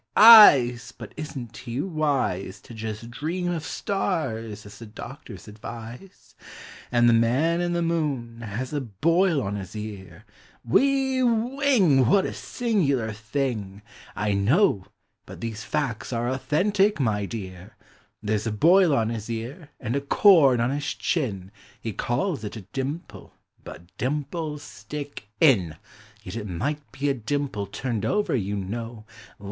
Eyes! 0.17 0.91
But 0.91 1.13
isn't 1.15 1.55
he 1.57 1.79
wise— 1.79 2.59
To 2.61 2.73
jes' 2.73 3.01
dream 3.03 3.51
of 3.51 3.63
stars, 3.63 4.65
as 4.65 4.79
the 4.79 4.87
doctors 4.87 5.47
advise?" 5.47 6.33
And 6.91 7.07
the 7.07 7.13
Man 7.13 7.61
in 7.61 7.73
the 7.73 7.83
Moon 7.83 8.41
has 8.41 8.73
a 8.73 8.81
boil 8.81 9.43
on 9.43 9.57
his 9.57 9.75
ear— 9.75 10.25
Whee! 10.67 11.21
Whing! 11.21 12.07
What 12.07 12.25
a 12.25 12.33
singular 12.33 13.11
thing! 13.13 13.83
FOR 14.15 14.23
CHILDREN. 14.25 14.45
147 14.47 14.47
I 14.47 14.51
know! 14.51 14.85
but 15.27 15.39
those 15.39 15.63
facts 15.63 16.11
are 16.11 16.29
authentic, 16.31 16.99
my 16.99 17.27
dear,— 17.27 17.75
There 18.23 18.33
s 18.37 18.47
a 18.47 18.51
boil 18.51 18.95
on 18.95 19.09
his 19.09 19.29
ear; 19.29 19.69
and 19.79 19.95
a 19.95 20.01
corn 20.01 20.59
on 20.59 20.71
his 20.71 20.95
chiu,— 20.95 21.51
He 21.79 21.93
calls 21.93 22.43
it 22.43 22.55
a 22.55 22.61
dimple,— 22.61 23.35
but 23.63 23.95
dimples 23.99 24.63
stick 24.63 25.27
in,— 25.39 25.75
Yet 26.23 26.35
it 26.37 26.49
might 26.49 26.91
be 26.91 27.07
a 27.09 27.13
dimple 27.13 27.67
turned 27.67 28.03
over, 28.03 28.35
you 28.35 28.55
know! 28.55 29.05